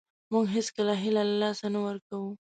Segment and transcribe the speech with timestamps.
[0.31, 2.31] موږ هېڅکله هیله له لاسه نه ورکوو.